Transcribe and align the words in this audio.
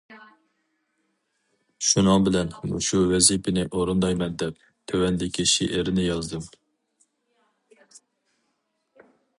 شۇنىڭ 1.89 2.23
بىلەن 2.27 2.49
مۇشۇ 2.71 3.01
ۋەزىپىنى 3.13 3.67
ئورۇندايمەن، 3.69 4.39
دەپ 4.45 4.65
تۆۋەندىكى 4.93 5.47
شېئىرنى 5.53 6.09
يازدىم. 6.09 6.53